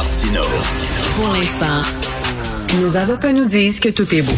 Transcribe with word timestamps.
Martino. 0.00 0.40
Pour 1.14 1.28
l'instant, 1.28 1.82
nos 2.80 2.96
avocats 2.96 3.34
nous 3.34 3.44
disent 3.44 3.80
que 3.80 3.90
tout 3.90 4.14
est 4.14 4.22
beau. 4.22 4.32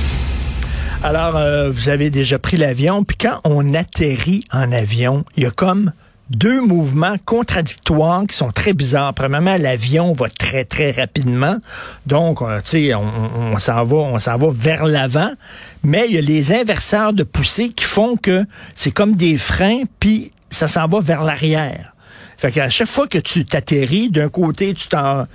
Alors, 1.05 1.37
euh, 1.37 1.71
vous 1.71 1.89
avez 1.89 2.11
déjà 2.11 2.41
pris 2.41 2.57
l'avion, 2.57 3.05
puis 3.05 3.17
quand 3.17 3.39
on 3.45 3.73
atterrit 3.73 4.43
en 4.51 4.73
avion, 4.73 5.25
il 5.37 5.45
y 5.45 5.47
a 5.47 5.53
comme 5.53 5.93
deux 6.31 6.61
mouvements 6.61 7.15
contradictoires 7.25 8.25
qui 8.29 8.37
sont 8.37 8.51
très 8.51 8.73
bizarres. 8.73 9.15
Premièrement, 9.15 9.57
l'avion 9.57 10.13
va 10.15 10.29
très, 10.31 10.65
très 10.65 10.91
rapidement. 10.91 11.59
Donc, 12.07 12.43
euh, 12.43 12.57
tu 12.65 12.89
sais, 12.89 12.95
on, 12.95 13.05
on 13.55 13.59
s'en 13.61 13.85
va, 13.85 13.99
on 13.99 14.19
s'en 14.19 14.39
va 14.39 14.49
vers 14.51 14.85
l'avant. 14.85 15.31
Mais 15.85 16.07
il 16.09 16.17
y 16.17 16.19
a 16.19 16.23
les 16.23 16.53
inverseurs 16.53 17.13
de 17.13 17.23
poussée 17.23 17.69
qui 17.69 17.85
font 17.85 18.17
que 18.17 18.45
c'est 18.75 18.91
comme 18.91 19.15
des 19.15 19.39
freins, 19.39 19.85
puis 20.01 20.33
ça 20.51 20.67
s'en 20.67 20.89
va 20.89 20.99
vers 20.99 21.23
l'arrière. 21.23 21.93
Fait 22.37 22.51
qu'à 22.51 22.71
chaque 22.71 22.89
fois 22.89 23.07
que 23.07 23.19
tu 23.19 23.45
t'atterris, 23.45 24.11
d'un 24.11 24.29
côté, 24.29 24.75
tu 24.75 24.89
t'en, 24.89 25.27
as 25.27 25.29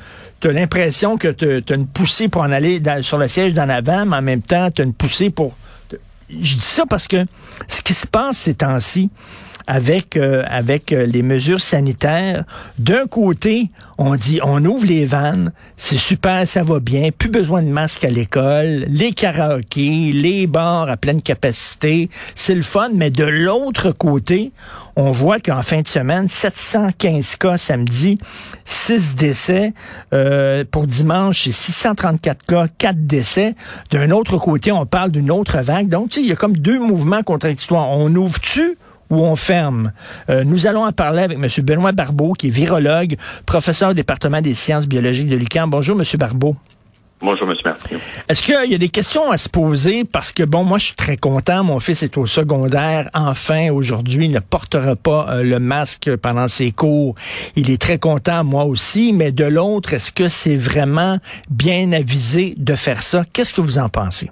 l'impression 0.44 1.18
que 1.18 1.30
tu 1.30 1.74
as 1.74 1.76
une 1.76 1.88
poussée 1.88 2.28
pour 2.28 2.42
en 2.42 2.52
aller 2.52 2.82
sur 3.02 3.18
le 3.18 3.28
siège 3.28 3.54
d'en 3.54 3.70
avant, 3.70 4.06
mais 4.06 4.18
en 4.18 4.22
même 4.22 4.42
temps, 4.42 4.70
tu 4.72 4.82
as 4.82 4.86
une 4.86 4.94
poussée 4.94 5.30
pour... 5.30 5.56
Je 6.30 6.56
dis 6.56 6.62
ça 6.62 6.86
parce 6.86 7.08
que 7.08 7.26
ce 7.68 7.82
qui 7.82 7.94
se 7.94 8.06
passe 8.06 8.38
ces 8.38 8.54
temps-ci, 8.54 9.10
avec 9.68 10.18
euh, 10.18 10.44
avec 10.50 10.92
euh, 10.92 11.06
les 11.06 11.22
mesures 11.22 11.62
sanitaires. 11.62 12.46
D'un 12.80 13.06
côté, 13.06 13.70
on 13.98 14.16
dit 14.16 14.40
on 14.44 14.64
ouvre 14.66 14.86
les 14.86 15.06
vannes, 15.06 15.52
c'est 15.76 15.98
super, 15.98 16.48
ça 16.48 16.64
va 16.64 16.80
bien, 16.80 17.10
plus 17.16 17.30
besoin 17.30 17.62
de 17.62 17.70
masque 17.70 18.06
à 18.06 18.10
l'école, 18.10 18.86
les 18.88 19.12
karaokés, 19.12 20.12
les 20.14 20.48
bars 20.48 20.90
à 20.90 20.98
pleine 20.98 21.22
capacité, 21.22 22.10
c'est 22.36 22.56
le 22.56 22.62
fun, 22.62 22.90
mais 22.94 23.10
de 23.10 23.26
l'autre 23.26 23.92
côté, 23.92 24.52
on 24.96 25.12
voit 25.12 25.40
qu'en 25.40 25.62
fin 25.62 25.82
de 25.82 25.88
semaine, 25.88 26.28
715 26.28 27.36
cas 27.36 27.58
samedi, 27.58 28.18
6 28.66 29.16
décès. 29.16 29.74
Euh, 30.14 30.64
pour 30.70 30.88
dimanche, 30.88 31.44
c'est 31.44 31.52
634 31.52 32.46
cas, 32.46 32.66
4 32.80 33.06
décès. 33.06 33.54
D'un 33.92 34.10
autre 34.10 34.38
côté, 34.38 34.72
on 34.72 34.88
parle 34.88 35.12
d'une 35.12 35.30
autre 35.30 35.60
vague. 35.60 35.88
Donc, 35.88 36.18
il 36.18 36.26
y 36.26 36.32
a 36.32 36.36
comme 36.36 36.58
deux 36.58 36.80
mouvements 36.80 37.22
contradictoires. 37.22 37.90
On 37.90 38.14
ouvre-tu 38.16 38.78
ou 39.10 39.24
on 39.24 39.36
ferme. 39.36 39.92
Euh, 40.30 40.44
nous 40.44 40.68
allons 40.68 40.86
en 40.86 40.92
parler 40.92 41.24
avec 41.24 41.38
M. 41.38 41.66
Benoît 41.66 41.92
Barbeau, 41.92 42.34
qui 42.34 42.48
est 42.48 42.52
virologue, 42.52 43.16
professeur 43.46 43.92
au 43.92 43.94
département 43.94 44.42
des 44.42 44.56
sciences 44.56 44.88
biologiques 44.88 45.30
de 45.30 45.36
l'UQAM. 45.36 45.70
Bonjour, 45.70 46.00
M. 46.00 46.06
Barbeau. 46.18 46.56
Bonjour, 47.20 47.50
M. 47.50 47.56
Martin. 47.66 47.96
Est-ce 48.30 48.44
qu'il 48.44 48.72
y 48.72 48.76
a 48.76 48.78
des 48.78 48.90
questions 48.90 49.32
à 49.32 49.40
se 49.40 49.50
poser? 49.50 50.04
Parce 50.04 50.32
que, 50.32 50.44
bon, 50.44 50.64
moi, 50.64 50.78
je 50.78 50.86
suis 50.86 50.96
très 50.96 51.18
content. 51.18 51.64
Mon 51.64 51.80
fils 51.80 52.04
est 52.04 52.16
au 52.16 52.28
secondaire. 52.28 53.10
Enfin, 53.16 53.72
aujourd'hui, 53.72 54.26
il 54.26 54.32
ne 54.32 54.40
portera 54.40 54.96
pas 54.96 55.28
euh, 55.30 55.44
le 55.44 55.58
masque 55.58 56.16
pendant 56.18 56.48
ses 56.48 56.72
cours. 56.72 57.16
Il 57.56 57.72
est 57.72 57.82
très 57.82 57.98
content, 57.98 58.44
moi 58.44 58.66
aussi. 58.66 59.14
Mais 59.14 59.32
de 59.32 59.46
l'autre, 59.46 59.94
est-ce 59.94 60.12
que 60.12 60.28
c'est 60.28 60.58
vraiment 60.58 61.18
bien 61.50 61.92
avisé 61.92 62.54
de 62.56 62.76
faire 62.76 63.02
ça? 63.02 63.24
Qu'est-ce 63.34 63.54
que 63.54 63.62
vous 63.62 63.80
en 63.80 63.90
pensez? 63.90 64.30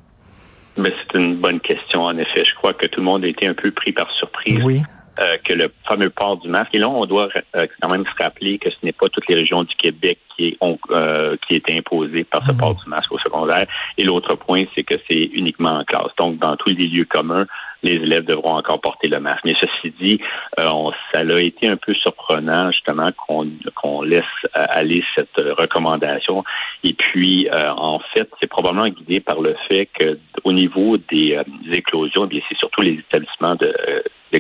Mais 0.78 0.94
c'est 1.00 1.20
une 1.20 1.36
bonne 1.38 1.60
question, 1.60 2.04
en 2.04 2.18
effet. 2.18 2.44
Je 2.44 2.54
crois 2.56 2.74
que 2.74 2.86
tout 2.88 3.00
le 3.00 3.06
monde 3.06 3.24
a 3.24 3.28
été 3.28 3.48
un 3.48 3.54
peu 3.54 3.72
pris 3.72 3.92
par 3.92 4.12
surprise. 4.12 4.64
Oui. 4.64 4.82
Euh, 5.22 5.38
que 5.46 5.54
le 5.54 5.72
fameux 5.88 6.10
port 6.10 6.36
du 6.36 6.50
masque. 6.50 6.72
Et 6.74 6.78
là, 6.78 6.90
on 6.90 7.06
doit 7.06 7.30
euh, 7.56 7.68
quand 7.82 7.90
même 7.90 8.04
se 8.04 8.22
rappeler 8.22 8.58
que 8.58 8.70
ce 8.70 8.76
n'est 8.84 8.92
pas 8.92 9.08
toutes 9.08 9.26
les 9.30 9.36
régions 9.36 9.64
du 9.64 9.74
Québec 9.76 10.20
qui, 10.36 10.58
ont, 10.60 10.78
euh, 10.90 11.38
qui 11.48 11.56
est 11.56 11.70
imposé 11.70 12.26
par 12.26 12.46
ce 12.46 12.52
mhm. 12.52 12.58
port 12.58 12.76
du 12.76 12.90
masque 12.90 13.10
au 13.14 13.20
secondaire. 13.20 13.66
Et 13.98 14.04
l'autre 14.04 14.36
point, 14.36 14.66
c'est 14.76 14.84
que 14.84 14.96
c'est 15.10 15.30
uniquement 15.32 15.70
en 15.70 15.86
classe. 15.86 16.12
Donc, 16.18 16.40
dans 16.40 16.58
tous 16.58 16.72
les 16.72 16.88
lieux 16.88 17.06
communs, 17.06 17.46
les 17.82 17.94
élèves 17.94 18.26
devront 18.26 18.58
encore 18.58 18.82
porter 18.82 19.08
le 19.08 19.22
masque. 19.22 19.44
Mais 19.46 19.56
ceci 19.58 19.94
dit, 20.02 20.20
euh, 20.60 20.68
on, 20.74 20.92
ça 21.14 21.22
a 21.22 21.40
été 21.40 21.70
un 21.70 21.78
peu 21.78 21.94
surprenant 21.94 22.72
justement 22.72 23.10
qu'on 23.14 23.48
qu'on 23.74 24.02
laisse 24.02 24.24
aller 24.54 25.02
cette 25.16 25.38
recommandation. 25.38 26.44
Et 26.84 26.92
puis, 26.92 27.48
en 27.54 28.00
fait, 28.14 28.30
c'est 28.42 28.50
probablement 28.50 28.90
guidé 28.90 29.22
par 29.22 29.40
le 29.40 29.56
fait 29.70 29.86
que 29.98 30.20
au 30.46 30.54
niveau 30.54 30.98
des, 30.98 31.38
éclosions, 31.72 32.28
bien 32.28 32.40
c'est 32.48 32.58
surtout 32.58 32.82
les 32.82 32.94
établissements 32.94 33.56
de 33.56 33.74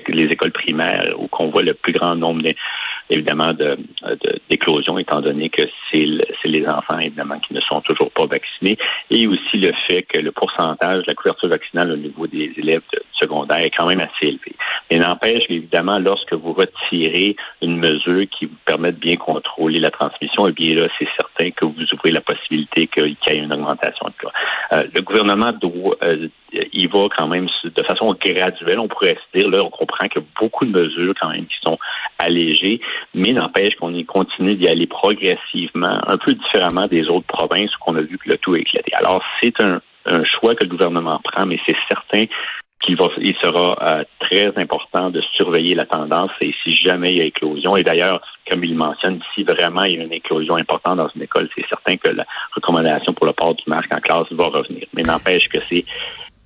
les 0.09 0.25
écoles 0.25 0.51
primaires 0.51 1.15
où 1.17 1.27
qu'on 1.27 1.49
voit 1.49 1.63
le 1.63 1.73
plus 1.73 1.93
grand 1.93 2.15
nombre 2.15 2.41
évidemment 3.09 3.51
d'éclosions, 4.49 4.97
étant 4.97 5.21
donné 5.21 5.49
que 5.49 5.63
c'est 5.91 6.05
les 6.45 6.67
enfants 6.67 6.99
évidemment 6.99 7.39
qui 7.39 7.53
ne 7.53 7.61
sont 7.61 7.81
toujours 7.81 8.11
pas 8.11 8.25
vaccinés, 8.25 8.77
et 9.09 9.27
aussi 9.27 9.57
le 9.57 9.71
fait 9.87 10.03
que 10.03 10.19
le 10.19 10.31
pourcentage 10.31 11.03
de 11.03 11.07
la 11.07 11.15
couverture 11.15 11.49
vaccinale 11.49 11.91
au 11.91 11.97
niveau 11.97 12.27
des 12.27 12.51
élèves 12.57 12.81
de 12.93 13.01
secondaire 13.19 13.63
est 13.63 13.71
quand 13.71 13.87
même 13.87 13.99
assez 13.99 14.27
élevé. 14.27 14.55
Mais 14.89 14.97
n'empêche 14.97 15.43
évidemment, 15.49 15.99
lorsque 15.99 16.33
vous 16.33 16.53
retirez 16.53 17.35
une 17.61 17.77
mesure 17.77 18.25
qui 18.37 18.45
vous 18.45 18.57
permet 18.65 18.91
de 18.91 18.97
bien 18.97 19.15
contrôler 19.15 19.79
la 19.79 19.91
transmission, 19.91 20.47
eh 20.47 20.51
bien 20.51 20.75
là, 20.75 20.87
c'est 20.99 21.07
certain 21.15 21.51
que 21.51 21.65
vous 21.65 21.85
ouvrez 21.93 22.11
la 22.11 22.21
possibilité 22.21 22.87
qu'il 22.87 23.15
y 23.27 23.29
ait 23.29 23.37
une 23.37 23.53
augmentation 23.53 24.07
de 24.07 24.13
cas. 24.21 24.33
Euh, 24.73 24.83
le 24.93 25.01
gouvernement 25.01 25.51
doit, 25.53 25.97
euh, 26.03 26.27
il 26.75 26.89
va 26.89 27.07
quand 27.17 27.27
même 27.27 27.47
de 27.63 27.83
façon 27.83 28.13
graduelle, 28.19 28.79
on 28.79 28.87
pourrait 28.87 29.17
se 29.31 29.39
dire, 29.39 29.49
là, 29.49 29.63
on 29.63 29.69
comprend 29.69 30.07
qu'il 30.07 30.21
y 30.21 30.25
a 30.25 30.27
beaucoup 30.39 30.65
de 30.65 30.71
mesures 30.71 31.13
quand 31.19 31.29
même 31.29 31.45
qui 31.45 31.57
sont 31.63 31.79
allégées, 32.19 32.81
mais 33.13 33.31
n'empêche 33.31 33.75
qu'on 33.75 33.93
y 33.93 34.05
continue 34.05 34.55
d'y 34.55 34.67
aller 34.67 34.85
progressivement, 34.85 35.99
un 36.05 36.17
peu 36.17 36.33
différemment 36.33 36.85
des 36.87 37.07
autres 37.07 37.27
provinces 37.27 37.71
où 37.77 37.91
on 37.91 37.95
a 37.95 38.01
vu 38.01 38.17
que 38.17 38.29
le 38.29 38.37
tout 38.37 38.55
est 38.55 38.61
éclaté. 38.61 38.91
Alors, 38.95 39.23
c'est 39.41 39.59
un, 39.61 39.81
choix 40.23 40.53
que 40.53 40.63
le 40.63 40.69
gouvernement 40.69 41.19
prend, 41.23 41.47
mais 41.47 41.59
c'est 41.65 41.75
certain 41.89 42.25
qu'il 42.81 42.95
va, 42.95 43.07
sera 43.41 43.75
euh, 43.81 44.03
très 44.19 44.55
important 44.55 45.09
de 45.09 45.19
surveiller 45.35 45.73
la 45.73 45.87
tendance 45.87 46.29
et 46.41 46.53
si 46.63 46.75
jamais 46.75 47.13
il 47.13 47.17
y 47.17 47.21
a 47.21 47.25
éclosion. 47.25 47.75
Et 47.75 47.81
d'ailleurs, 47.81 48.21
comme 48.47 48.63
il 48.63 48.75
mentionne, 48.75 49.19
si 49.33 49.43
vraiment 49.43 49.83
il 49.85 49.97
y 49.97 49.99
a 49.99 50.03
une 50.03 50.13
éclosion 50.13 50.57
importante 50.57 50.97
dans 50.97 51.09
une 51.15 51.23
école, 51.23 51.49
c'est 51.55 51.65
certain 51.67 51.95
que 51.97 52.11
la 52.11 52.25
recommandation 52.55 53.13
pour 53.13 53.25
le 53.25 53.33
port 53.33 53.55
du 53.55 53.63
masque 53.65 53.91
en 53.91 53.99
classe 53.99 54.31
va 54.31 54.45
revenir. 54.45 54.85
Mais 54.93 55.01
n'empêche 55.01 55.47
que 55.49 55.57
c'est 55.67 55.85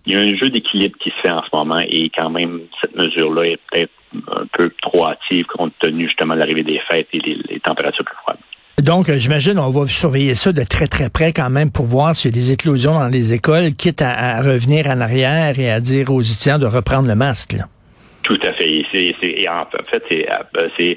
il 0.10 0.16
y 0.16 0.18
a 0.18 0.22
un 0.22 0.36
jeu 0.36 0.50
d'équilibre 0.50 0.98
qui 1.00 1.12
se 1.12 1.16
fait 1.22 1.30
en 1.30 1.38
ce 1.38 1.56
moment 1.56 1.80
et 1.88 2.10
quand 2.10 2.32
même 2.32 2.62
cette 2.82 2.96
mesure-là 2.96 3.44
est 3.44 3.60
peut-être 3.72 3.92
un 4.32 4.46
peu 4.52 4.72
trop 4.82 5.08
hâtive 5.08 5.46
compte 5.46 5.72
tenu 5.80 6.06
justement 6.06 6.34
de 6.34 6.40
l'arrivée 6.40 6.64
des 6.64 6.80
fêtes 6.90 7.08
et 7.14 7.20
les, 7.20 7.60
températures 7.60 8.04
plus 8.04 8.16
froides. 8.24 8.40
Donc, 8.80 9.08
euh, 9.10 9.20
j'imagine, 9.20 9.60
on 9.60 9.70
va 9.70 9.86
surveiller 9.86 10.34
ça 10.34 10.52
de 10.52 10.64
très, 10.64 10.88
très 10.88 11.12
près 11.12 11.32
quand 11.32 11.52
même 11.52 11.70
pour 11.72 11.86
voir 11.86 12.16
s'il 12.16 12.32
y 12.32 12.34
a 12.34 12.38
des 12.38 12.52
éclosions 12.54 12.94
dans 12.94 13.08
les 13.08 13.34
écoles, 13.34 13.76
quitte 13.78 14.02
à, 14.02 14.42
revenir 14.42 14.88
en 14.88 15.00
arrière 15.00 15.60
et 15.60 15.70
à 15.70 15.80
dire 15.80 16.10
aux 16.12 16.22
étudiants 16.22 16.58
de 16.58 16.66
reprendre 16.66 17.08
le 17.08 17.16
masque. 17.16 17.58
Tout 18.24 18.40
à 18.42 18.54
fait. 18.54 18.68
Et, 18.68 19.48
en 19.48 19.66
fait, 19.90 20.04
c'est, 20.10 20.28
euh, 20.28 20.96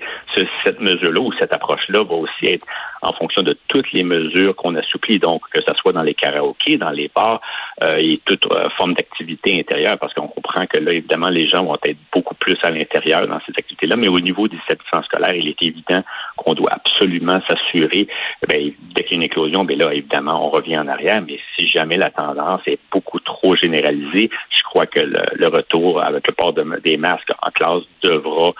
cette 0.65 0.81
mesure-là 0.81 1.21
ou 1.21 1.33
cette 1.39 1.53
approche-là 1.53 2.03
va 2.03 2.15
aussi 2.15 2.47
être 2.47 2.67
en 3.03 3.13
fonction 3.13 3.43
de 3.43 3.57
toutes 3.69 3.93
les 3.93 4.05
mesures 4.05 4.55
qu'on 4.55 4.75
assouplit, 4.77 5.19
donc 5.19 5.43
que 5.51 5.61
ce 5.61 5.75
soit 5.75 5.93
dans 5.93 6.03
les 6.03 6.15
karaokés, 6.15 6.79
dans 6.79 6.91
les 6.91 7.11
bars 7.15 7.41
euh, 7.83 7.97
et 7.97 8.21
toute 8.25 8.47
euh, 8.55 8.69
forme 8.77 8.95
d'activité 8.95 9.59
intérieure, 9.59 9.99
parce 9.99 10.15
qu'on 10.15 10.29
comprend 10.29 10.67
que 10.67 10.79
là, 10.79 10.93
évidemment, 10.93 11.29
les 11.29 11.49
gens 11.49 11.65
vont 11.65 11.77
être 11.85 11.99
beaucoup 12.13 12.37
plus 12.37 12.57
à 12.63 12.71
l'intérieur 12.71 13.27
dans 13.27 13.41
ces 13.41 13.53
activités-là, 13.59 13.97
mais 13.97 14.09
au 14.09 14.21
niveau 14.21 14.47
des 14.47 14.57
établissements 14.57 15.03
scolaires, 15.03 15.35
il 15.35 15.49
est 15.49 15.63
évident 15.63 16.03
qu'on 16.37 16.55
doit 16.55 16.71
absolument 16.73 17.41
s'assurer, 17.49 18.07
eh 18.53 18.75
dès 18.95 19.05
qu'il 19.05 19.13
y 19.13 19.15
a 19.15 19.17
une 19.17 19.23
éclosion, 19.25 19.65
bien 19.65 19.77
là, 19.77 19.93
évidemment, 19.93 20.47
on 20.47 20.51
revient 20.51 20.79
en 20.79 20.87
arrière, 20.87 21.23
mais 21.27 21.39
si 21.57 21.69
jamais 21.69 21.97
la 21.97 22.11
tendance 22.11 22.61
est 22.67 22.79
beaucoup 22.93 23.19
trop 23.21 23.57
généralisée, 23.57 24.31
je 24.51 24.63
crois 24.63 24.87
que 24.87 25.01
le, 25.01 25.49
retour 25.49 26.03
avec 26.03 26.27
le 26.29 26.33
port 26.35 26.55
des 26.55 26.97
masques 26.97 27.33
en 27.45 27.51
classe 27.51 27.83
devra 28.03 28.53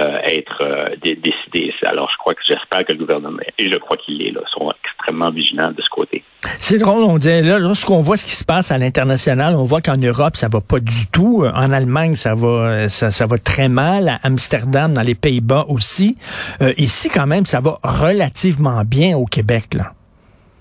euh, 0.00 0.18
être 0.24 0.62
euh, 0.62 0.96
décidé. 1.02 1.72
Alors, 1.86 2.10
je 2.12 2.18
crois 2.18 2.34
que 2.34 2.40
j'espère 2.46 2.84
que 2.84 2.92
le 2.92 2.98
gouvernement, 2.98 3.38
et 3.58 3.70
je 3.70 3.76
crois 3.76 3.96
qu'il 3.96 4.20
est 4.22 4.30
là, 4.30 4.40
sont 4.52 4.68
extrêmement 4.84 5.30
vigilants 5.30 5.72
de 5.72 5.82
ce 5.82 5.88
côté. 5.90 6.22
C'est 6.58 6.78
drôle, 6.78 7.02
on 7.04 7.18
dit, 7.18 7.42
là, 7.42 7.58
lorsqu'on 7.58 8.02
voit 8.02 8.16
ce 8.16 8.24
qui 8.24 8.32
se 8.32 8.44
passe 8.44 8.70
à 8.70 8.78
l'international, 8.78 9.54
on 9.56 9.64
voit 9.64 9.80
qu'en 9.80 9.96
Europe, 9.96 10.36
ça 10.36 10.48
va 10.48 10.60
pas 10.60 10.80
du 10.80 11.06
tout. 11.12 11.44
En 11.44 11.72
Allemagne, 11.72 12.14
ça 12.14 12.34
va, 12.34 12.88
ça, 12.88 13.10
ça 13.10 13.26
va 13.26 13.38
très 13.38 13.68
mal. 13.68 14.08
À 14.08 14.18
Amsterdam, 14.24 14.92
dans 14.92 15.02
les 15.02 15.14
Pays-Bas 15.14 15.66
aussi. 15.68 16.16
Euh, 16.60 16.72
ici, 16.76 17.08
quand 17.08 17.26
même, 17.26 17.46
ça 17.46 17.60
va 17.60 17.78
relativement 17.82 18.82
bien 18.84 19.16
au 19.16 19.24
Québec, 19.24 19.74
là. 19.74 19.92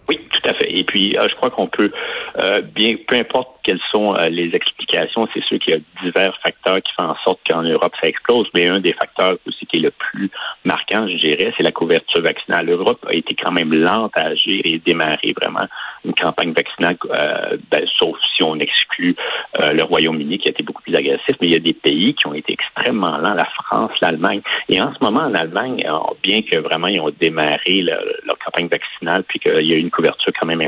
Oui, 0.10 0.20
tout 0.30 0.50
à 0.50 0.54
fait. 0.54 0.67
Et 0.80 0.84
puis, 0.84 1.12
je 1.20 1.36
crois 1.36 1.50
qu'on 1.50 1.68
peut 1.68 1.92
bien, 2.76 2.96
peu 3.08 3.16
importe 3.16 3.58
quelles 3.68 3.82
sont 3.92 4.16
euh, 4.16 4.30
les 4.30 4.56
explications. 4.56 5.28
C'est 5.34 5.44
sûr 5.44 5.60
qu'il 5.60 5.74
y 5.74 5.78
a 5.78 6.02
divers 6.02 6.34
facteurs 6.42 6.78
qui 6.78 6.94
font 6.94 7.04
en 7.04 7.18
sorte 7.26 7.42
qu'en 7.46 7.64
Europe, 7.64 7.92
ça 8.02 8.08
explose, 8.08 8.48
mais 8.54 8.66
un 8.66 8.80
des 8.80 8.94
facteurs 8.94 9.36
aussi 9.46 9.66
qui 9.66 9.78
est 9.78 9.82
le 9.82 9.92
plus 9.92 10.32
marquant, 10.64 11.06
je 11.06 11.18
dirais, 11.18 11.54
c'est 11.58 11.64
la 11.64 11.74
couverture 11.74 12.22
vaccinale. 12.22 12.68
L'Europe 12.68 13.06
a 13.10 13.14
été 13.14 13.36
quand 13.36 13.52
même 13.52 13.74
lente 13.74 14.14
à 14.16 14.28
agir 14.28 14.62
et 14.64 14.80
démarrer 14.80 15.34
vraiment 15.40 15.68
une 16.06 16.14
campagne 16.14 16.54
vaccinale, 16.54 16.96
euh, 17.14 17.58
ben, 17.70 17.86
sauf 17.98 18.16
si 18.38 18.44
on 18.44 18.56
exclut 18.56 19.18
euh, 19.60 19.72
le 19.72 19.84
Royaume-Uni 19.84 20.38
qui 20.38 20.48
a 20.48 20.52
été 20.52 20.64
beaucoup 20.64 20.84
plus 20.84 20.96
agressif, 20.96 21.36
mais 21.42 21.48
il 21.48 21.52
y 21.52 21.58
a 21.58 21.60
des 21.60 21.74
pays 21.74 22.14
qui 22.14 22.26
ont 22.26 22.34
été 22.34 22.54
extrêmement 22.54 23.18
lents, 23.18 23.34
la 23.34 23.50
France, 23.66 23.92
l'Allemagne. 24.02 24.42
Et 24.70 24.80
en 24.80 24.94
ce 24.94 25.04
moment, 25.04 25.26
en 25.26 25.34
Allemagne, 25.34 25.86
bien 26.24 26.42
que 26.42 26.58
vraiment 26.60 26.88
ils 26.88 27.02
ont 27.02 27.12
démarré 27.20 27.82
leur 27.82 28.38
campagne 28.46 28.70
vaccinale 28.70 29.26
puis 29.28 29.40
qu'il 29.40 29.68
y 29.68 29.74
a 29.74 29.76
eu 29.76 29.80
une 29.80 29.92
couverture 29.92 30.32
quand 30.40 30.48
même 30.48 30.62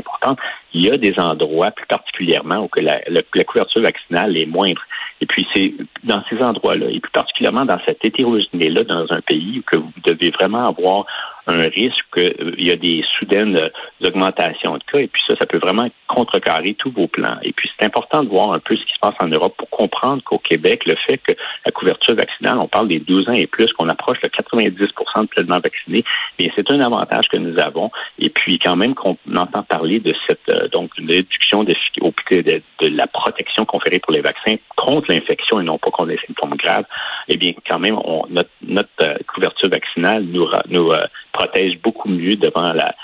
il 0.74 0.82
y 0.82 0.90
a 0.90 0.96
des 0.96 1.14
endroits 1.18 1.70
plus 1.70 1.86
particulièrement 1.86 2.64
où 2.64 2.68
que 2.68 2.80
la, 2.80 3.00
couverture 3.44 3.82
vaccinale 3.82 4.36
est 4.36 4.46
moindre. 4.46 4.82
Et 5.20 5.26
puis, 5.26 5.46
c'est 5.54 5.74
dans 6.04 6.22
ces 6.30 6.38
endroits-là, 6.38 6.86
et 6.90 7.00
plus 7.00 7.12
particulièrement 7.12 7.64
dans 7.64 7.78
cette 7.84 8.04
hétérogénéité-là, 8.04 8.84
dans 8.84 9.12
un 9.12 9.20
pays 9.20 9.58
où 9.58 9.62
que 9.62 9.78
vous 9.78 9.92
devez 10.04 10.30
vraiment 10.30 10.64
avoir 10.64 11.06
un 11.50 11.68
risque 11.68 12.04
qu'il 12.14 12.66
y 12.66 12.70
a 12.70 12.76
des 12.76 13.02
soudaines 13.18 13.70
augmentations 14.02 14.76
de 14.76 14.84
cas. 14.84 14.98
Et 14.98 15.08
puis 15.08 15.22
ça, 15.26 15.34
ça 15.36 15.46
peut 15.46 15.58
vraiment 15.58 15.88
contrecarrer 16.08 16.74
tous 16.74 16.90
vos 16.90 17.06
plans. 17.06 17.36
Et 17.42 17.52
puis 17.52 17.70
c'est 17.78 17.86
important 17.86 18.24
de 18.24 18.28
voir 18.28 18.52
un 18.52 18.58
peu 18.58 18.76
ce 18.76 18.82
qui 18.84 18.92
se 18.92 18.98
passe 19.00 19.14
en 19.22 19.28
Europe 19.28 19.54
pour 19.56 19.70
comprendre 19.70 20.22
qu'au 20.22 20.38
Québec, 20.38 20.84
le 20.86 20.96
fait 21.06 21.18
que 21.18 21.32
la 21.64 21.72
couverture 21.72 22.14
vaccinale, 22.14 22.58
on 22.58 22.68
parle 22.68 22.88
des 22.88 22.98
12 22.98 23.28
ans 23.28 23.32
et 23.32 23.46
plus, 23.46 23.72
qu'on 23.72 23.88
approche 23.88 24.18
le 24.22 24.28
90% 24.28 25.22
de 25.22 25.26
pleinement 25.26 25.60
vaccinés, 25.60 26.04
mais 26.38 26.50
c'est 26.56 26.70
un 26.70 26.80
avantage 26.80 27.28
que 27.28 27.36
nous 27.36 27.58
avons. 27.58 27.90
Et 28.18 28.30
puis 28.30 28.58
quand 28.58 28.76
même 28.76 28.94
qu'on 28.94 29.16
entend 29.36 29.62
parler 29.62 30.00
de 30.00 30.14
cette 30.28 30.48
euh, 30.48 30.68
donc 30.68 30.90
une 30.98 31.08
réduction 31.10 31.64
de, 31.64 31.74
de, 32.00 32.62
la 32.88 33.06
protection 33.06 33.64
conférée 33.64 33.98
pour 33.98 34.12
les 34.12 34.20
vaccins 34.20 34.56
contre 34.76 35.12
l'infection 35.12 35.60
et 35.60 35.64
non 35.64 35.78
pas 35.78 35.90
contre 35.90 36.10
les 36.10 36.18
symptômes 36.26 36.56
graves, 36.56 36.84
eh 37.28 37.36
bien 37.36 37.52
quand 37.66 37.78
même 37.78 37.98
notre, 38.28 38.90
euh, 39.02 39.14
couverture 39.32 39.68
vaccinale 39.68 40.24
nous, 40.24 40.46
nous 40.68 40.90
euh, 40.90 41.00
protège 41.40 41.80
beaucoup 41.82 42.08
mieux 42.08 42.36
devant 42.36 42.72
la, 42.72 42.94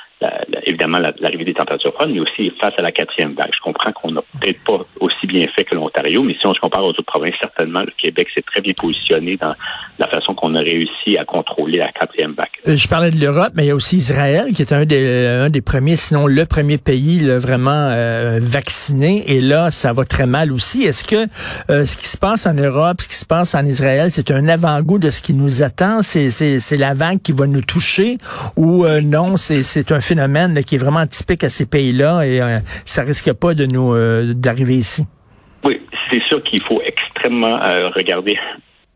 évidemment 0.64 0.98
l'arrivée 0.98 1.44
des 1.44 1.54
températures 1.54 1.92
froides, 1.92 2.10
mais 2.10 2.20
aussi 2.20 2.50
face 2.60 2.72
à 2.78 2.82
la 2.82 2.92
quatrième 2.92 3.34
vague. 3.34 3.50
Je 3.54 3.60
comprends 3.60 3.92
qu'on 3.92 4.12
n'a 4.12 4.22
peut-être 4.40 4.62
pas 4.64 4.78
aussi 5.00 5.26
bien 5.26 5.46
fait 5.54 5.64
que 5.64 5.74
l'Ontario, 5.74 6.22
mais 6.22 6.34
si 6.40 6.46
on 6.46 6.54
se 6.54 6.60
compare 6.60 6.84
aux 6.84 6.90
autres 6.90 7.02
provinces, 7.02 7.34
certainement 7.40 7.80
le 7.80 7.92
Québec 7.98 8.28
s'est 8.34 8.42
très 8.42 8.60
bien 8.60 8.72
positionné 8.72 9.36
dans 9.36 9.54
la 9.98 10.08
façon 10.08 10.34
qu'on 10.34 10.54
a 10.54 10.60
réussi 10.60 11.18
à 11.18 11.24
contrôler 11.24 11.78
la 11.78 11.92
quatrième 11.92 12.32
vague. 12.32 12.46
Euh, 12.66 12.76
je 12.76 12.88
parlais 12.88 13.10
de 13.10 13.20
l'Europe, 13.20 13.52
mais 13.54 13.64
il 13.64 13.68
y 13.68 13.70
a 13.70 13.74
aussi 13.74 13.96
Israël 13.96 14.52
qui 14.54 14.62
est 14.62 14.72
un 14.72 14.84
des, 14.84 15.26
un 15.26 15.50
des 15.50 15.62
premiers, 15.62 15.96
sinon 15.96 16.26
le 16.26 16.46
premier 16.46 16.78
pays 16.78 17.26
vraiment 17.38 17.70
euh, 17.70 18.38
vacciné. 18.40 19.24
Et 19.30 19.40
là, 19.40 19.70
ça 19.70 19.92
va 19.92 20.04
très 20.04 20.26
mal 20.26 20.52
aussi. 20.52 20.82
Est-ce 20.82 21.04
que 21.04 21.26
euh, 21.70 21.84
ce 21.84 21.96
qui 21.96 22.06
se 22.06 22.16
passe 22.16 22.46
en 22.46 22.54
Europe, 22.54 23.00
ce 23.00 23.08
qui 23.08 23.16
se 23.16 23.26
passe 23.26 23.54
en 23.54 23.64
Israël, 23.64 24.10
c'est 24.10 24.30
un 24.30 24.48
avant-goût 24.48 24.98
de 24.98 25.10
ce 25.10 25.20
qui 25.20 25.34
nous 25.34 25.62
attend? 25.62 26.00
C'est 26.02 26.76
la 26.78 26.94
vague 26.94 27.20
qui 27.20 27.32
va 27.32 27.46
nous 27.46 27.62
toucher 27.62 28.18
ou 28.56 28.86
non, 28.86 29.36
c'est 29.36 29.92
un 29.92 30.00
phénomène 30.06 30.62
qui 30.64 30.76
est 30.76 30.78
vraiment 30.78 31.06
typique 31.06 31.42
à 31.44 31.50
ces 31.50 31.66
pays-là 31.66 32.22
et 32.22 32.40
euh, 32.40 32.58
ça 32.84 33.02
risque 33.02 33.32
pas 33.32 33.54
de 33.54 33.66
nous 33.66 33.92
euh, 33.94 34.34
d'arriver 34.34 34.76
ici. 34.76 35.04
Oui, 35.64 35.80
c'est 36.10 36.22
sûr 36.28 36.42
qu'il 36.42 36.62
faut 36.62 36.80
extrêmement 36.82 37.60
euh, 37.62 37.90
regarder 37.90 38.38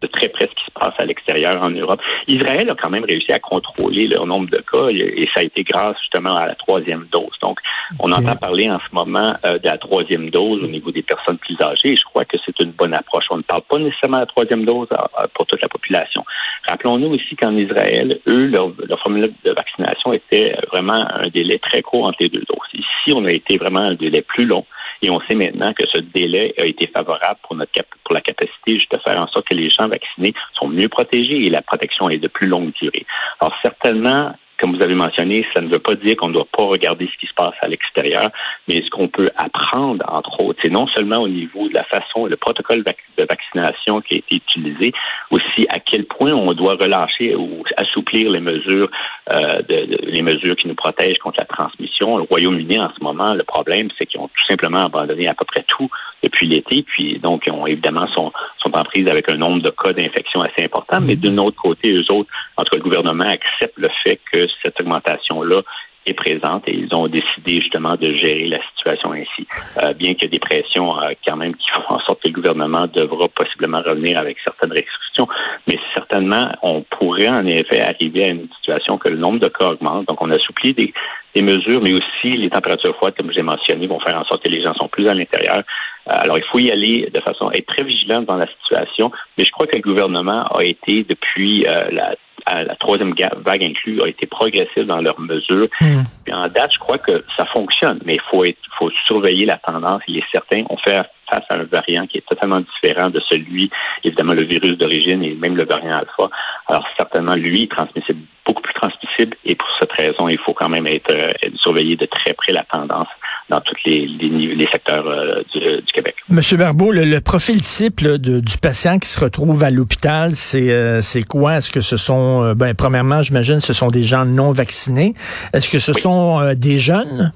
de 0.02 0.06
très 0.06 0.28
près 0.28 0.48
ce 0.48 0.59
passe 0.80 0.94
à 0.98 1.04
l'extérieur 1.04 1.62
en 1.62 1.70
Europe. 1.70 2.00
Israël 2.26 2.68
a 2.70 2.74
quand 2.74 2.90
même 2.90 3.04
réussi 3.04 3.32
à 3.32 3.38
contrôler 3.38 4.06
le 4.06 4.18
nombre 4.24 4.48
de 4.50 4.62
cas 4.72 4.88
et 4.90 5.28
ça 5.34 5.40
a 5.40 5.42
été 5.44 5.62
grâce 5.62 5.96
justement 6.00 6.34
à 6.36 6.46
la 6.46 6.54
troisième 6.54 7.06
dose. 7.12 7.36
Donc, 7.42 7.58
on 7.98 8.10
entend 8.12 8.36
parler 8.36 8.70
en 8.70 8.78
ce 8.78 8.94
moment 8.94 9.34
euh, 9.44 9.58
de 9.58 9.66
la 9.66 9.78
troisième 9.78 10.30
dose 10.30 10.62
au 10.62 10.68
niveau 10.68 10.90
des 10.90 11.02
personnes 11.02 11.38
plus 11.38 11.56
âgées 11.60 11.90
je 11.96 12.04
crois 12.04 12.24
que 12.24 12.36
c'est 12.44 12.58
une 12.60 12.72
bonne 12.72 12.94
approche. 12.94 13.24
On 13.30 13.36
ne 13.36 13.42
parle 13.42 13.62
pas 13.62 13.78
nécessairement 13.78 14.18
de 14.18 14.22
la 14.22 14.26
troisième 14.26 14.64
dose 14.64 14.88
euh, 14.92 15.26
pour 15.34 15.46
toute 15.46 15.62
la 15.62 15.68
population. 15.68 16.24
Rappelons-nous 16.66 17.14
aussi 17.14 17.36
qu'en 17.36 17.56
Israël, 17.56 18.18
eux, 18.26 18.46
leur, 18.46 18.70
leur 18.88 19.00
formule 19.00 19.32
de 19.44 19.52
vaccination 19.52 20.12
était 20.12 20.56
vraiment 20.72 21.04
un 21.14 21.28
délai 21.28 21.58
très 21.58 21.82
court 21.82 22.08
entre 22.08 22.18
les 22.20 22.28
deux 22.28 22.44
doses. 22.48 22.68
Ici, 22.74 23.14
on 23.14 23.24
a 23.24 23.30
été 23.30 23.56
vraiment 23.56 23.80
un 23.80 23.94
délai 23.94 24.22
plus 24.22 24.44
long. 24.44 24.64
Et 25.02 25.10
on 25.10 25.20
sait 25.20 25.34
maintenant 25.34 25.72
que 25.72 25.86
ce 25.92 25.98
délai 25.98 26.54
a 26.60 26.66
été 26.66 26.86
favorable 26.86 27.38
pour 27.42 27.56
notre 27.56 27.72
pour 28.04 28.14
la 28.14 28.20
capacité 28.20 28.74
juste 28.74 28.92
de 28.92 28.98
faire 28.98 29.20
en 29.20 29.26
sorte 29.28 29.48
que 29.48 29.54
les 29.54 29.70
gens 29.70 29.88
vaccinés 29.88 30.34
sont 30.54 30.68
mieux 30.68 30.88
protégés 30.88 31.46
et 31.46 31.50
la 31.50 31.62
protection 31.62 32.10
est 32.10 32.18
de 32.18 32.28
plus 32.28 32.46
longue 32.46 32.72
durée. 32.74 33.06
Alors 33.40 33.54
certainement, 33.62 34.34
comme 34.60 34.76
vous 34.76 34.82
avez 34.82 34.94
mentionné, 34.94 35.46
ça 35.54 35.62
ne 35.62 35.68
veut 35.68 35.78
pas 35.78 35.94
dire 35.94 36.16
qu'on 36.16 36.28
ne 36.28 36.34
doit 36.34 36.48
pas 36.56 36.64
regarder 36.64 37.08
ce 37.12 37.18
qui 37.18 37.26
se 37.26 37.34
passe 37.34 37.54
à 37.62 37.68
l'extérieur, 37.68 38.30
mais 38.68 38.82
ce 38.82 38.90
qu'on 38.90 39.08
peut 39.08 39.28
apprendre, 39.36 40.04
entre 40.06 40.42
autres, 40.42 40.58
c'est 40.62 40.70
non 40.70 40.86
seulement 40.88 41.18
au 41.18 41.28
niveau 41.28 41.68
de 41.68 41.74
la 41.74 41.84
façon 41.84 42.26
et 42.26 42.30
le 42.30 42.36
protocole 42.36 42.84
de 42.84 43.26
vaccination 43.28 44.00
qui 44.02 44.14
a 44.14 44.18
été 44.18 44.36
utilisé, 44.36 44.92
aussi 45.30 45.66
à 45.70 45.78
quel 45.78 46.04
point 46.04 46.32
on 46.32 46.52
doit 46.52 46.74
relâcher 46.74 47.34
ou 47.34 47.62
assouplir 47.76 48.30
les 48.30 48.40
mesures, 48.40 48.90
euh, 49.32 49.62
de, 49.68 50.06
les 50.06 50.22
mesures 50.22 50.56
qui 50.56 50.68
nous 50.68 50.74
protègent 50.74 51.18
contre 51.18 51.40
la 51.40 51.46
transmission. 51.46 52.16
Le 52.18 52.24
Royaume-Uni, 52.24 52.78
en 52.78 52.90
ce 52.96 53.02
moment, 53.02 53.34
le 53.34 53.44
problème, 53.44 53.88
c'est 53.98 54.06
qu'ils 54.06 54.20
ont 54.20 54.28
tout 54.28 54.46
simplement 54.48 54.84
abandonné 54.84 55.28
à 55.28 55.34
peu 55.34 55.44
près 55.44 55.64
tout 55.66 55.88
depuis 56.22 56.46
l'été, 56.46 56.82
puis 56.82 57.18
donc 57.18 57.42
ils 57.46 57.52
ont 57.52 57.66
évidemment 57.66 58.06
sont, 58.08 58.32
sont 58.58 58.76
en 58.76 58.82
prise 58.84 59.08
avec 59.08 59.28
un 59.32 59.36
nombre 59.36 59.62
de 59.62 59.70
cas 59.70 59.92
d'infection 59.92 60.40
assez 60.40 60.64
important, 60.64 61.00
mais 61.00 61.16
d'un 61.16 61.38
autre 61.38 61.56
côté, 61.56 61.92
eux 61.92 62.04
autres, 62.12 62.30
en 62.56 62.62
tout 62.62 62.70
cas 62.70 62.76
le 62.76 62.82
gouvernement 62.82 63.24
accepte 63.24 63.78
le 63.78 63.88
fait 64.04 64.20
que 64.32 64.46
cette 64.62 64.80
augmentation-là 64.80 65.62
est 66.06 66.14
présente 66.14 66.66
et 66.66 66.74
ils 66.74 66.94
ont 66.94 67.08
décidé 67.08 67.60
justement 67.60 67.94
de 67.94 68.14
gérer 68.14 68.48
la 68.48 68.58
situation 68.74 69.12
ainsi. 69.12 69.46
Euh, 69.82 69.92
bien 69.92 70.14
qu'il 70.14 70.24
y 70.24 70.26
ait 70.26 70.28
des 70.30 70.38
pressions 70.38 70.98
euh, 70.98 71.12
quand 71.26 71.36
même 71.36 71.54
qui 71.54 71.68
font 71.70 71.94
en 71.94 72.00
sorte 72.00 72.22
que 72.22 72.28
le 72.28 72.34
gouvernement 72.34 72.86
devra 72.86 73.28
possiblement 73.28 73.82
revenir 73.84 74.18
avec 74.18 74.38
certaines 74.42 74.72
restrictions, 74.72 75.28
mais 75.66 75.78
certainement 75.94 76.50
on 76.62 76.82
pourrait 76.82 77.28
en 77.28 77.46
effet 77.46 77.82
arriver 77.82 78.24
à 78.24 78.28
une 78.28 78.48
situation 78.56 78.96
que 78.96 79.08
le 79.08 79.16
nombre 79.16 79.40
de 79.40 79.48
cas 79.48 79.68
augmente. 79.68 80.08
Donc 80.08 80.22
on 80.22 80.30
assouplit 80.30 80.72
des, 80.72 80.92
des 81.34 81.42
mesures, 81.42 81.82
mais 81.82 81.92
aussi 81.92 82.36
les 82.36 82.50
températures 82.50 82.96
froides, 82.96 83.14
comme 83.16 83.32
j'ai 83.32 83.42
mentionné, 83.42 83.86
vont 83.86 84.00
faire 84.00 84.18
en 84.18 84.24
sorte 84.24 84.42
que 84.42 84.48
les 84.48 84.62
gens 84.62 84.74
sont 84.74 84.88
plus 84.88 85.06
à 85.08 85.14
l'intérieur. 85.14 85.62
Euh, 86.08 86.12
alors, 86.12 86.38
il 86.38 86.44
faut 86.44 86.58
y 86.58 86.70
aller 86.70 87.10
de 87.12 87.20
façon 87.20 87.50
être 87.52 87.66
très 87.66 87.84
vigilant 87.84 88.22
dans 88.22 88.36
la 88.36 88.46
situation, 88.46 89.10
mais 89.36 89.44
je 89.44 89.50
crois 89.50 89.66
que 89.66 89.76
le 89.76 89.82
gouvernement 89.82 90.46
a 90.46 90.64
été, 90.64 91.04
depuis 91.04 91.64
la 91.64 92.14
la 92.46 92.76
troisième 92.76 93.14
vague 93.44 93.64
inclue, 93.64 94.00
a 94.02 94.08
été 94.08 94.26
progressive 94.26 94.86
dans 94.86 95.00
leurs 95.00 95.20
mesures. 95.20 95.68
Hmm. 95.80 96.02
en 96.32 96.48
date, 96.48 96.72
je 96.72 96.78
crois 96.78 96.98
que 96.98 97.24
ça 97.36 97.44
fonctionne, 97.46 98.00
mais 98.04 98.14
il 98.14 98.20
faut, 98.30 98.44
faut 98.78 98.90
surveiller 99.06 99.46
la 99.46 99.56
tendance. 99.56 100.02
Il 100.08 100.18
est 100.18 100.24
certain, 100.30 100.64
on 100.70 100.76
fait 100.78 101.00
face 101.30 101.44
à 101.50 101.56
un 101.56 101.64
variant 101.64 102.06
qui 102.06 102.18
est 102.18 102.26
totalement 102.26 102.60
différent 102.60 103.08
de 103.10 103.20
celui, 103.28 103.70
évidemment, 104.04 104.32
le 104.32 104.44
virus 104.44 104.76
d'origine 104.76 105.22
et 105.22 105.34
même 105.34 105.56
le 105.56 105.64
variant 105.64 105.98
alpha. 105.98 106.30
Alors, 106.66 106.84
certainement, 106.96 107.34
lui, 107.34 107.68
transmissible, 107.68 108.20
beaucoup 108.44 108.62
plus 108.62 108.74
transmissible, 108.74 109.36
et 109.44 109.54
pour 109.54 109.68
cette 109.78 109.92
raison, 109.92 110.28
il 110.28 110.38
faut 110.38 110.54
quand 110.54 110.68
même 110.68 110.86
être, 110.86 111.12
euh, 111.12 111.30
surveiller 111.56 111.96
de 111.96 112.06
très 112.06 112.32
près 112.34 112.52
la 112.52 112.64
tendance 112.64 113.08
dans 113.50 113.60
tous 113.60 113.74
les, 113.84 114.06
les, 114.06 114.68
secteurs 114.72 115.06
euh, 115.06 115.42
du, 115.52 115.92
Québec. 115.92 116.14
Monsieur 116.28 116.56
Barbeau, 116.56 116.92
le, 116.92 117.20
profil 117.20 117.60
type 117.62 118.02
du 118.02 118.58
patient 118.58 118.98
qui 118.98 119.08
se 119.08 119.22
retrouve 119.22 119.62
à 119.64 119.70
l'hôpital, 119.70 120.32
c'est 120.32 120.70
euh, 120.70 121.02
c'est 121.02 121.24
quoi? 121.24 121.58
Est-ce 121.58 121.70
que 121.70 121.80
ce 121.80 121.96
sont, 121.96 122.42
euh, 122.42 122.54
ben, 122.54 122.74
premièrement, 122.74 123.22
j'imagine, 123.22 123.60
ce 123.60 123.72
sont 123.72 123.88
des 123.88 124.04
gens 124.04 124.24
non 124.24 124.52
vaccinés. 124.52 125.14
Est-ce 125.52 125.68
que 125.68 125.80
ce 125.80 125.92
sont 125.92 126.54
des 126.54 126.78
jeunes? 126.78 127.32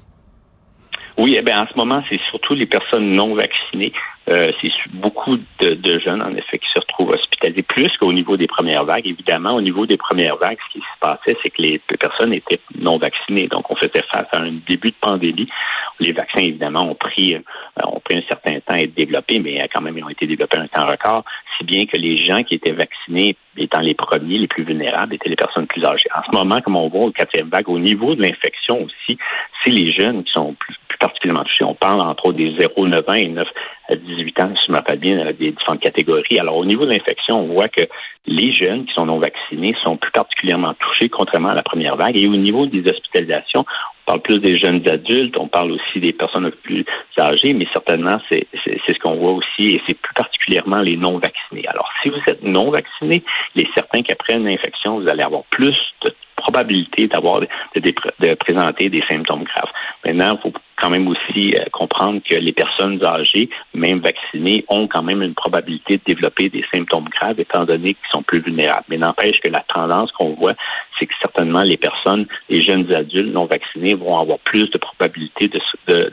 Oui, 1.17 1.35
eh 1.37 1.41
bien, 1.41 1.61
en 1.61 1.67
ce 1.67 1.77
moment, 1.77 2.01
c'est 2.09 2.19
surtout 2.29 2.55
les 2.55 2.65
personnes 2.65 3.15
non 3.15 3.35
vaccinées. 3.35 3.93
Euh, 4.27 4.51
c'est 4.59 4.71
beaucoup 4.93 5.37
de, 5.59 5.99
jeunes, 5.99 6.21
en 6.21 6.33
effet, 6.35 6.57
qui 6.57 6.67
se 6.73 6.79
retrouvent 6.79 7.11
hospitalisés, 7.11 7.61
plus 7.61 7.91
qu'au 7.99 8.11
niveau 8.11 8.37
des 8.37 8.47
premières 8.47 8.83
vagues. 8.83 9.05
Évidemment, 9.05 9.55
au 9.55 9.61
niveau 9.61 9.85
des 9.85 9.97
premières 9.97 10.37
vagues, 10.37 10.57
ce 10.67 10.79
qui 10.79 10.79
se 10.79 10.99
passait, 10.99 11.37
c'est 11.43 11.49
que 11.51 11.61
les 11.61 11.79
personnes 11.99 12.33
étaient 12.33 12.59
non 12.79 12.97
vaccinées. 12.97 13.47
Donc, 13.47 13.69
on 13.69 13.75
faisait 13.75 14.03
face 14.11 14.27
à 14.31 14.41
un 14.41 14.53
début 14.67 14.89
de 14.89 14.95
pandémie. 14.99 15.47
Les 15.99 16.11
vaccins, 16.11 16.41
évidemment, 16.41 16.89
ont 16.89 16.95
pris, 16.95 17.35
euh, 17.35 17.41
ont 17.85 17.99
pris 17.99 18.17
un 18.17 18.23
certain 18.27 18.59
temps 18.61 18.75
à 18.75 18.79
être 18.79 18.95
développés, 18.95 19.39
mais 19.39 19.67
quand 19.71 19.81
même, 19.81 19.97
ils 19.97 20.03
ont 20.03 20.09
été 20.09 20.25
développés 20.25 20.57
un 20.57 20.67
temps 20.67 20.87
record, 20.87 21.23
si 21.57 21.63
bien 21.63 21.85
que 21.85 21.97
les 21.97 22.17
gens 22.17 22.43
qui 22.43 22.55
étaient 22.55 22.71
vaccinés, 22.71 23.37
étant 23.57 23.79
les 23.79 23.93
premiers, 23.93 24.39
les 24.39 24.47
plus 24.47 24.63
vulnérables, 24.63 25.13
étaient 25.13 25.29
les 25.29 25.35
personnes 25.35 25.67
plus 25.67 25.83
âgées. 25.85 26.09
En 26.15 26.23
ce 26.23 26.35
moment, 26.35 26.59
comme 26.61 26.75
on 26.75 26.89
voit 26.89 27.05
au 27.05 27.11
quatrième 27.11 27.49
vague, 27.49 27.69
au 27.69 27.79
niveau 27.79 28.15
de 28.15 28.21
l'infection 28.21 28.83
aussi, 28.83 29.17
c'est 29.63 29.71
les 29.71 29.93
jeunes 29.93 30.23
qui 30.23 30.31
sont 30.33 30.53
plus 30.53 30.75
particulièrement 31.05 31.43
touchés. 31.43 31.63
On 31.63 31.75
parle 31.75 32.01
entre 32.01 32.33
des 32.33 32.51
0,9 32.57 33.09
ans 33.09 33.13
et 33.13 33.27
9 33.27 33.47
à 33.89 33.95
18 33.95 34.39
ans, 34.41 34.53
si 34.55 34.65
je 34.65 34.71
me 34.71 34.77
rappelle 34.77 34.97
bien, 34.97 35.19
euh, 35.19 35.33
des 35.33 35.51
différentes 35.51 35.79
catégories. 35.79 36.39
Alors, 36.39 36.57
au 36.57 36.65
niveau 36.65 36.85
de 36.85 36.91
l'infection, 36.91 37.41
on 37.41 37.53
voit 37.53 37.67
que 37.67 37.83
les 38.25 38.51
jeunes 38.51 38.85
qui 38.85 38.93
sont 38.95 39.05
non 39.05 39.19
vaccinés 39.19 39.75
sont 39.83 39.97
plus 39.97 40.11
particulièrement 40.11 40.73
touchés, 40.73 41.09
contrairement 41.09 41.49
à 41.49 41.55
la 41.55 41.61
première 41.61 41.95
vague. 41.95 42.17
Et 42.17 42.27
au 42.27 42.35
niveau 42.35 42.65
des 42.65 42.83
hospitalisations, 42.89 43.63
on 43.63 44.11
parle 44.11 44.21
plus 44.21 44.39
des 44.39 44.55
jeunes 44.55 44.81
adultes, 44.89 45.37
on 45.37 45.47
parle 45.47 45.73
aussi 45.73 45.99
des 45.99 46.13
personnes 46.13 46.49
plus 46.63 46.83
âgées, 47.19 47.53
mais 47.53 47.67
certainement, 47.71 48.19
c'est 48.31 48.47
ce 48.63 48.99
qu'on 48.99 49.15
voit 49.15 49.33
aussi, 49.33 49.75
et 49.75 49.81
c'est 49.87 49.93
plus 49.93 50.13
particulièrement 50.15 50.77
les 50.77 50.97
non 50.97 51.19
vaccinés. 51.19 51.67
Alors, 51.67 51.89
si 52.01 52.09
vous 52.09 52.21
êtes 52.27 52.41
non 52.41 52.71
vacciné, 52.71 53.23
il 53.53 53.61
est 53.61 53.73
certain 53.75 54.01
qu'après 54.01 54.33
une 54.33 54.47
infection, 54.47 54.99
vous 54.99 55.07
allez 55.07 55.23
avoir 55.23 55.43
plus 55.51 55.77
de 56.03 56.11
probabilité 56.35 57.07
d'avoir 57.07 57.39
de, 57.41 57.47
de, 57.75 58.33
présenter 58.35 58.89
des 58.89 59.03
symptômes 59.09 59.43
graves. 59.43 59.71
Maintenant, 60.05 60.37
il 60.37 60.41
faut 60.41 60.53
quand 60.77 60.89
même 60.89 61.07
aussi 61.07 61.55
euh, 61.55 61.65
comprendre 61.71 62.21
que 62.27 62.35
les 62.35 62.53
personnes 62.53 63.03
âgées, 63.03 63.49
même 63.73 63.99
vaccinées, 63.99 64.65
ont 64.67 64.87
quand 64.87 65.03
même 65.03 65.21
une 65.21 65.33
probabilité 65.33 65.97
de 65.97 66.03
développer 66.05 66.49
des 66.49 66.63
symptômes 66.73 67.07
graves 67.09 67.39
étant 67.39 67.65
donné 67.65 67.93
qu'ils 67.93 68.11
sont 68.11 68.23
plus 68.23 68.41
vulnérables. 68.41 68.85
Mais 68.89 68.97
n'empêche 68.97 69.39
que 69.39 69.49
la 69.49 69.63
tendance 69.73 70.11
qu'on 70.11 70.33
voit, 70.33 70.53
c'est 70.99 71.05
que 71.05 71.13
certainement 71.21 71.63
les 71.63 71.77
personnes, 71.77 72.25
les 72.49 72.61
jeunes 72.61 72.91
adultes 72.93 73.33
non 73.33 73.45
vaccinés 73.45 73.93
vont 73.93 74.17
avoir 74.17 74.39
plus 74.39 74.69
de 74.69 74.77
probabilité 74.77 75.49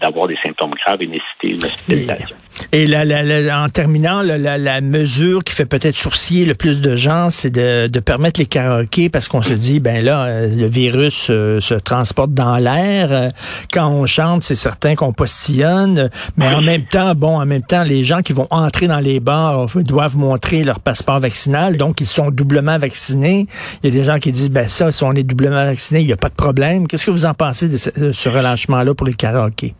d'avoir 0.00 0.26
des 0.26 0.36
symptômes 0.44 0.74
graves 0.74 1.02
et 1.02 1.06
nécessiter 1.06 1.48
une 1.48 1.64
hospitalisation. 1.64 2.36
Et 2.74 2.86
la, 2.86 3.62
en 3.62 3.68
terminant, 3.68 4.22
la, 4.22 4.80
mesure 4.80 5.44
qui 5.44 5.52
fait 5.52 5.66
peut-être 5.66 5.94
sourciller 5.94 6.46
le 6.46 6.54
plus 6.54 6.80
de 6.80 6.96
gens, 6.96 7.28
c'est 7.28 7.50
de, 7.50 7.86
de, 7.86 8.00
permettre 8.00 8.40
les 8.40 8.46
karaokés 8.46 9.10
parce 9.10 9.28
qu'on 9.28 9.42
se 9.42 9.52
dit, 9.52 9.78
ben 9.78 10.02
là, 10.02 10.24
euh, 10.24 10.48
le 10.48 10.66
virus 10.68 11.28
euh, 11.28 11.60
se 11.60 11.74
transporte 11.74 12.32
dans 12.32 12.56
l'air. 12.56 13.30
Quand 13.70 13.90
on 13.90 14.06
chante, 14.06 14.42
c'est 14.42 14.54
certain 14.54 14.94
qu'on 14.94 15.12
postillonne. 15.12 16.08
Mais 16.38 16.46
en 16.48 16.62
même 16.62 16.86
temps, 16.86 17.14
bon, 17.14 17.38
en 17.38 17.44
même 17.44 17.62
temps, 17.62 17.84
les 17.84 18.04
gens 18.04 18.22
qui 18.22 18.32
vont 18.32 18.48
entrer 18.50 18.88
dans 18.88 19.00
les 19.00 19.20
bars 19.20 19.66
doivent 19.76 20.16
montrer 20.16 20.64
leur 20.64 20.80
passeport 20.80 21.20
vaccinal, 21.20 21.76
donc 21.76 22.00
ils 22.00 22.06
sont 22.06 22.30
doublement 22.30 22.78
vaccinés. 22.78 23.48
Il 23.82 23.92
y 23.92 23.94
a 23.94 24.00
des 24.00 24.06
gens 24.06 24.18
qui 24.18 24.32
disent, 24.32 24.50
ben 24.50 24.66
ça, 24.68 24.90
si 24.92 25.04
on 25.04 25.12
est 25.12 25.24
doublement 25.24 25.66
vacciné, 25.66 26.00
il 26.00 26.06
n'y 26.06 26.12
a 26.14 26.16
pas 26.16 26.30
de 26.30 26.34
problème. 26.34 26.88
Qu'est-ce 26.88 27.04
que 27.04 27.10
vous 27.10 27.26
en 27.26 27.34
pensez 27.34 27.68
de 27.68 27.76
ce, 27.76 28.28
relâchement-là 28.30 28.94
pour 28.94 29.06
les 29.06 29.14
karaokés? 29.14 29.74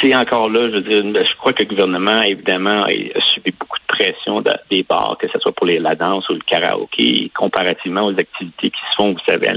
C'est 0.00 0.14
encore 0.14 0.48
là, 0.48 0.68
je 0.68 0.74
veux 0.76 0.80
dire, 0.80 1.24
je 1.24 1.36
crois 1.38 1.52
que 1.52 1.62
le 1.62 1.68
gouvernement, 1.68 2.22
évidemment, 2.22 2.82
a 2.82 3.20
subi 3.34 3.52
beaucoup 3.58 3.78
de 3.78 3.86
pression 3.86 4.42
des 4.70 4.82
bars, 4.84 5.16
que 5.18 5.26
ce 5.28 5.38
soit 5.40 5.52
pour 5.52 5.66
les, 5.66 5.78
la 5.78 5.94
danse 5.96 6.28
ou 6.28 6.34
le 6.34 6.40
karaoké, 6.46 7.30
comparativement 7.34 8.06
aux 8.06 8.18
activités 8.18 8.70
qui 8.70 8.80
se 8.90 9.02
font, 9.02 9.12
vous 9.12 9.18
savez, 9.26 9.52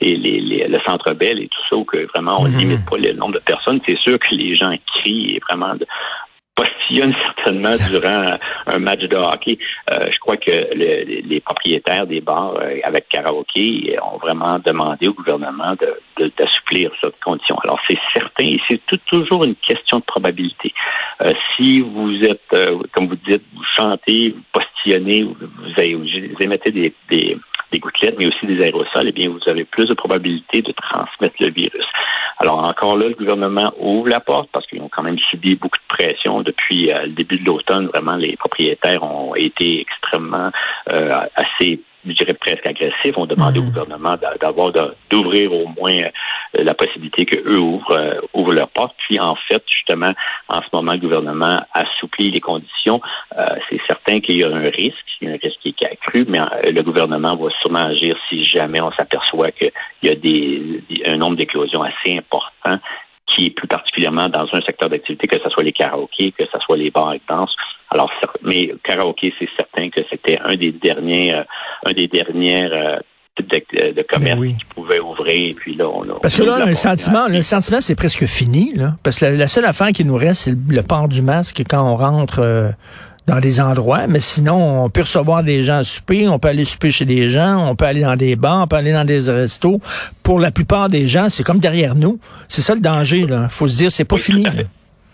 les, 0.00 0.16
les, 0.16 0.66
le 0.66 0.78
centre 0.86 1.12
belle 1.12 1.40
et 1.40 1.48
tout 1.48 1.60
ça, 1.68 1.76
où 1.76 1.84
que 1.84 2.06
vraiment 2.14 2.40
on 2.40 2.46
mm-hmm. 2.46 2.58
limite 2.58 2.88
pas 2.88 2.96
le 2.96 3.12
nombre 3.12 3.34
de 3.34 3.40
personnes. 3.40 3.80
C'est 3.86 3.98
sûr 3.98 4.18
que 4.18 4.34
les 4.34 4.56
gens 4.56 4.74
crient 4.86 5.36
et 5.36 5.40
vraiment 5.50 5.74
postillonne 6.54 7.14
certainement 7.24 7.72
durant 7.88 8.38
un 8.66 8.78
match 8.78 9.00
de 9.00 9.16
hockey. 9.16 9.58
Euh, 9.90 10.08
je 10.10 10.18
crois 10.18 10.36
que 10.36 10.50
les 10.74 11.40
propriétaires 11.40 12.06
des 12.06 12.20
bars 12.20 12.54
euh, 12.60 12.78
avec 12.84 13.08
karaoké 13.08 13.96
ont 14.02 14.18
vraiment 14.18 14.58
demandé 14.64 15.08
au 15.08 15.14
gouvernement 15.14 15.74
d'assouplir 16.18 16.90
de, 16.90 16.96
cette 17.00 17.20
condition. 17.24 17.56
Alors 17.64 17.78
c'est 17.88 17.98
certain 18.14 18.44
et 18.44 18.60
c'est 18.68 18.80
toujours 19.06 19.44
une 19.44 19.56
question 19.56 19.98
de 19.98 20.04
probabilité. 20.04 20.72
Euh, 21.24 21.32
si 21.56 21.80
vous 21.80 22.12
êtes, 22.22 22.40
comme 22.92 23.08
vous 23.08 23.18
dites, 23.26 23.42
vous 23.54 23.64
chantez, 23.76 24.30
vous 24.30 24.42
postillonnez, 24.52 25.22
vous, 25.22 25.36
vous, 25.38 26.42
émettez 26.42 26.70
des, 26.70 26.92
des 27.10 27.38
des 27.72 27.78
gouttelettes, 27.78 28.16
mais 28.18 28.26
aussi 28.26 28.46
des 28.46 28.62
aérosols, 28.62 29.08
eh 29.08 29.12
bien, 29.12 29.30
vous 29.30 29.40
avez 29.50 29.64
plus 29.64 29.86
de 29.86 29.94
probabilité 29.94 30.62
de 30.62 30.72
transmettre 30.72 31.34
le 31.40 31.50
virus. 31.50 31.86
Alors 32.38 32.64
encore 32.66 32.96
là, 32.96 33.08
le 33.08 33.14
gouvernement 33.14 33.72
ouvre 33.78 34.08
la 34.08 34.20
porte 34.20 34.48
parce 34.52 34.66
qu'ils 34.66 34.80
ont 34.80 34.90
quand 34.90 35.02
même 35.02 35.18
subi 35.30 35.54
beaucoup 35.56 35.78
de 35.78 35.96
pression 35.96 36.42
depuis 36.42 36.90
euh, 36.90 37.02
le 37.04 37.12
début 37.12 37.38
de 37.38 37.44
l'automne. 37.44 37.86
Vraiment, 37.86 38.16
les 38.16 38.36
propriétaires 38.36 39.02
ont 39.02 39.34
été 39.34 39.80
extrêmement 39.80 40.50
euh, 40.92 41.12
assez 41.36 41.80
je 42.06 42.12
dirais 42.12 42.34
presque 42.34 42.66
agressifs, 42.66 43.16
ont 43.16 43.26
demandé 43.26 43.60
au 43.60 43.62
mmh. 43.62 43.66
gouvernement 43.66 44.16
d'avoir 44.40 44.72
d'ouvrir 45.10 45.52
au 45.52 45.68
moins 45.68 45.94
euh, 45.94 46.64
la 46.64 46.74
possibilité 46.74 47.24
qu'eux 47.24 47.56
ouvrent, 47.56 47.96
euh, 47.96 48.20
ouvrent 48.34 48.52
leurs 48.52 48.70
portes. 48.70 48.96
Puis 49.08 49.20
en 49.20 49.36
fait, 49.48 49.62
justement, 49.68 50.12
en 50.48 50.60
ce 50.60 50.66
moment, 50.72 50.92
le 50.92 50.98
gouvernement 50.98 51.56
assouplit 51.72 52.30
les 52.30 52.40
conditions. 52.40 53.00
Euh, 53.38 53.44
certain 54.12 54.20
qu'il 54.20 54.36
y 54.36 54.44
a 54.44 54.48
un 54.48 54.70
risque, 54.70 54.96
il 55.20 55.28
y 55.28 55.30
a 55.30 55.34
un 55.34 55.38
risque 55.42 55.58
qui 55.62 55.74
est 55.80 55.86
accru, 55.86 56.24
mais 56.28 56.38
le 56.64 56.82
gouvernement 56.82 57.36
va 57.36 57.48
sûrement 57.60 57.86
agir 57.86 58.16
si 58.28 58.44
jamais 58.44 58.80
on 58.80 58.90
s'aperçoit 58.92 59.50
qu'il 59.52 59.72
y 60.02 60.08
a 60.08 60.14
des, 60.14 60.82
un 61.06 61.16
nombre 61.16 61.36
d'éclosions 61.36 61.82
assez 61.82 62.16
important 62.16 62.78
qui 63.34 63.46
est 63.46 63.50
plus 63.50 63.68
particulièrement 63.68 64.28
dans 64.28 64.46
un 64.52 64.60
secteur 64.60 64.90
d'activité, 64.90 65.26
que 65.26 65.38
ce 65.42 65.48
soit 65.48 65.62
les 65.62 65.72
karaokés, 65.72 66.32
que 66.32 66.44
ce 66.44 66.58
soit 66.58 66.76
les 66.76 66.90
bars 66.90 67.14
et 67.14 67.20
danse. 67.28 67.54
Alors, 67.90 68.10
mais 68.42 68.74
karaoké, 68.82 69.32
c'est 69.38 69.48
certain 69.56 69.88
que 69.88 70.00
c'était 70.10 70.38
un 70.44 70.54
des 70.54 70.72
derniers, 70.72 71.34
euh, 71.34 71.42
un 71.86 71.92
des 71.92 72.10
euh, 72.12 72.98
types 73.36 73.64
de, 73.72 73.92
de 73.92 74.02
commerce 74.02 74.38
ben 74.38 74.56
qui 74.56 74.64
pouvaient 74.74 75.00
ouvrir. 75.00 75.50
Et 75.50 75.54
puis 75.54 75.74
là, 75.74 75.88
on 75.88 76.02
a, 76.02 76.20
Parce 76.20 76.36
que 76.36 76.42
là, 76.42 76.66
le 76.66 76.74
sentiment, 76.74 77.26
le 77.28 77.40
sentiment, 77.40 77.80
c'est 77.80 77.96
presque 77.96 78.26
fini. 78.26 78.72
Là, 78.74 78.96
parce 79.02 79.20
que 79.20 79.24
la, 79.24 79.48
seule 79.48 79.64
affaire 79.64 79.92
qui 79.92 80.04
nous 80.04 80.16
reste, 80.16 80.42
c'est 80.42 80.54
le, 80.54 80.82
port 80.82 81.08
du 81.08 81.22
masque 81.22 81.62
quand 81.68 81.82
on 81.82 81.96
rentre. 81.96 82.40
Euh, 82.40 82.70
dans 83.26 83.40
des 83.40 83.60
endroits, 83.60 84.06
mais 84.08 84.20
sinon, 84.20 84.84
on 84.84 84.90
peut 84.90 85.02
recevoir 85.02 85.44
des 85.44 85.62
gens 85.62 85.76
à 85.76 85.84
souper, 85.84 86.28
on 86.28 86.38
peut 86.38 86.48
aller 86.48 86.64
souper 86.64 86.90
chez 86.90 87.04
des 87.04 87.28
gens, 87.28 87.68
on 87.70 87.76
peut 87.76 87.84
aller 87.84 88.00
dans 88.00 88.16
des 88.16 88.34
bars, 88.36 88.64
on 88.64 88.66
peut 88.66 88.76
aller 88.76 88.92
dans 88.92 89.04
des 89.04 89.30
restos. 89.30 89.80
Pour 90.22 90.40
la 90.40 90.50
plupart 90.50 90.88
des 90.88 91.06
gens, 91.08 91.28
c'est 91.28 91.44
comme 91.44 91.60
derrière 91.60 91.94
nous. 91.94 92.18
C'est 92.48 92.62
ça 92.62 92.74
le 92.74 92.80
danger, 92.80 93.26
là. 93.26 93.48
Faut 93.48 93.68
se 93.68 93.76
dire, 93.76 93.90
c'est 93.90 94.04
pas 94.04 94.16
fini. 94.16 94.44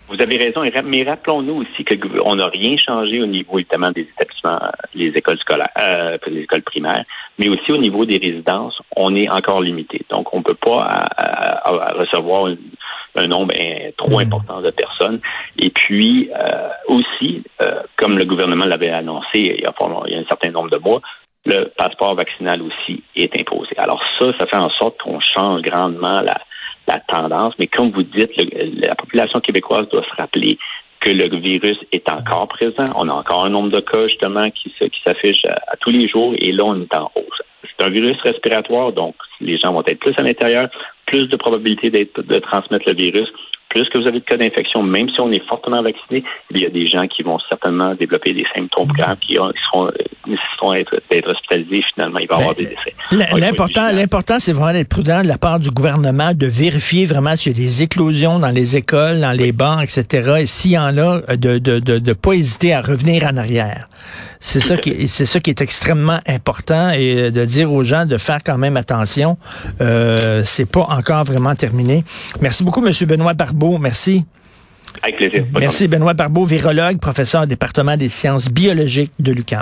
Vous 0.09 0.19
avez 0.19 0.37
raison, 0.37 0.61
mais 0.85 1.03
rappelons-nous 1.03 1.61
aussi 1.61 1.85
qu'on 1.85 2.35
n'a 2.35 2.47
rien 2.47 2.75
changé 2.77 3.21
au 3.21 3.27
niveau 3.27 3.59
évidemment 3.59 3.91
des 3.91 4.01
établissements, 4.01 4.59
les 4.95 5.09
écoles 5.09 5.37
scolaires, 5.37 5.69
euh, 5.79 6.17
les 6.25 6.41
écoles 6.41 6.63
primaires, 6.63 7.05
mais 7.37 7.47
aussi 7.47 7.71
au 7.71 7.77
niveau 7.77 8.05
des 8.05 8.17
résidences, 8.17 8.81
on 8.95 9.15
est 9.15 9.29
encore 9.29 9.61
limité. 9.61 10.01
Donc, 10.09 10.33
on 10.33 10.39
ne 10.39 10.43
peut 10.43 10.55
pas 10.55 11.05
recevoir 11.95 12.49
un 13.15 13.27
nombre 13.27 13.53
trop 13.97 14.19
hmm. 14.19 14.21
important 14.21 14.61
de 14.61 14.71
personnes. 14.71 15.19
Et 15.57 15.69
puis 15.69 16.29
euh, 16.33 16.69
aussi, 16.87 17.43
euh, 17.61 17.81
comme 17.95 18.17
le 18.17 18.25
gouvernement 18.25 18.65
l'avait 18.65 18.91
annoncé 18.91 19.27
il 19.35 19.45
y, 19.45 19.65
a, 19.65 19.73
il 20.07 20.13
y 20.13 20.15
a 20.15 20.19
un 20.19 20.27
certain 20.27 20.51
nombre 20.51 20.69
de 20.69 20.77
mois, 20.77 21.01
le 21.45 21.65
passeport 21.77 22.15
vaccinal 22.15 22.61
aussi 22.61 23.03
est 23.15 23.39
imposé. 23.39 23.71
Alors 23.77 24.01
ça, 24.19 24.27
ça 24.39 24.45
fait 24.45 24.57
en 24.57 24.69
sorte 24.69 24.97
qu'on 25.01 25.19
change 25.19 25.61
grandement 25.61 26.21
la, 26.21 26.37
la 26.87 26.99
tendance. 27.07 27.53
Mais 27.59 27.67
comme 27.67 27.91
vous 27.91 28.03
dites, 28.03 28.31
la 28.37 28.95
population 28.95 29.39
québécoise 29.39 29.87
doit 29.89 30.03
se 30.03 30.15
rappeler 30.21 30.57
que 30.99 31.09
le 31.09 31.33
virus 31.39 31.77
est 31.91 32.09
encore 32.09 32.47
présent. 32.47 32.83
On 32.95 33.07
a 33.07 33.13
encore 33.13 33.45
un 33.45 33.49
nombre 33.49 33.69
de 33.69 33.79
cas, 33.79 34.05
justement, 34.07 34.49
qui, 34.51 34.69
qui 34.69 35.01
s'affiche 35.05 35.45
à, 35.45 35.77
tous 35.77 35.91
les 35.91 36.07
jours 36.07 36.33
et 36.37 36.51
là, 36.51 36.63
on 36.65 36.81
est 36.81 36.95
en 36.95 37.11
hausse. 37.15 37.41
C'est 37.79 37.85
un 37.85 37.89
virus 37.89 38.17
respiratoire, 38.21 38.91
donc 38.91 39.15
les 39.39 39.57
gens 39.57 39.71
vont 39.71 39.83
être 39.87 39.99
plus 39.99 40.13
à 40.17 40.21
l'intérieur, 40.21 40.69
plus 41.05 41.27
de 41.27 41.37
probabilité 41.37 41.89
de 41.89 42.39
transmettre 42.39 42.87
le 42.87 42.95
virus 42.95 43.29
plus 43.69 43.87
que 43.89 43.99
vous 43.99 44.07
avez 44.07 44.19
de 44.19 44.25
cas 44.25 44.35
d'infection, 44.35 44.81
même 44.81 45.09
si 45.09 45.21
on 45.21 45.31
est 45.31 45.47
fortement 45.47 45.81
vacciné, 45.81 46.23
il 46.49 46.59
y 46.59 46.65
a 46.65 46.69
des 46.69 46.87
gens 46.87 47.07
qui 47.07 47.21
vont 47.21 47.37
certainement 47.49 47.93
développer 47.93 48.33
des 48.33 48.45
symptômes 48.53 48.87
graves 48.87 49.19
qui, 49.19 49.35
seront, 49.35 49.87
euh, 49.87 49.91
nécessiteront 50.27 50.73
d'être 51.11 51.29
hospitalisés. 51.29 51.83
Finalement, 51.93 52.19
il 52.19 52.27
va 52.27 52.35
y 52.35 52.39
avoir 52.39 52.55
ben, 52.55 52.63
des 52.63 52.75
décès. 52.75 52.93
L'important, 53.39 53.91
l'important, 53.93 54.39
c'est 54.39 54.53
vraiment 54.53 54.73
d'être 54.73 54.89
prudent 54.89 55.21
de 55.21 55.27
la 55.27 55.37
part 55.37 55.59
du 55.59 55.69
gouvernement, 55.69 56.33
de 56.33 56.47
vérifier 56.47 57.05
vraiment 57.05 57.35
s'il 57.35 57.51
y 57.53 57.55
a 57.55 57.59
des 57.59 57.83
éclosions 57.83 58.39
dans 58.39 58.49
les 58.49 58.75
écoles, 58.75 59.21
dans 59.21 59.37
les 59.37 59.51
bars, 59.51 59.83
etc. 59.83 60.39
Et 60.41 60.45
s'il 60.47 60.71
y 60.71 60.77
en 60.77 60.97
a, 60.97 61.21
de 61.37 61.59
de, 61.59 61.79
de, 61.79 61.99
de 61.99 62.13
pas 62.13 62.33
hésiter 62.33 62.73
à 62.73 62.81
revenir 62.81 63.23
en 63.31 63.37
arrière. 63.37 63.87
C'est 64.39 64.61
ça 64.61 64.77
qui 64.77 65.07
c'est 65.09 65.25
ça 65.25 65.39
qui 65.41 65.49
est 65.49 65.61
extrêmement 65.61 66.19
important 66.25 66.91
et 66.91 67.29
de 67.29 67.45
dire 67.45 67.71
aux 67.73 67.83
gens 67.83 68.05
de 68.05 68.17
faire 68.17 68.39
quand 68.43 68.57
même 68.57 68.77
attention. 68.77 69.37
Euh, 69.81 70.41
c'est 70.45 70.65
pas 70.65 70.87
encore 70.89 71.25
vraiment 71.25 71.55
terminé. 71.55 72.05
Merci 72.41 72.63
beaucoup, 72.63 72.81
Monsieur 72.81 73.05
Benoît 73.05 73.33
Barbeau. 73.33 73.77
Merci. 73.77 74.25
Avec 75.03 75.17
plaisir. 75.17 75.45
Merci, 75.59 75.87
Benoît 75.87 76.13
Barbeau, 76.13 76.45
virologue, 76.45 76.99
professeur 76.99 77.43
au 77.43 77.45
département 77.45 77.95
des 77.95 78.09
sciences 78.09 78.49
biologiques 78.49 79.11
de 79.19 79.31
l'UQAM. 79.31 79.57